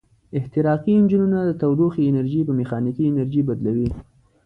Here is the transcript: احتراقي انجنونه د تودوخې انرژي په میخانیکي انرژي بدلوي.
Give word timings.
احتراقي 0.37 0.93
انجنونه 0.99 1.39
د 1.45 1.51
تودوخې 1.61 2.01
انرژي 2.09 2.41
په 2.47 2.53
میخانیکي 2.59 3.03
انرژي 3.11 3.41
بدلوي. 3.49 3.89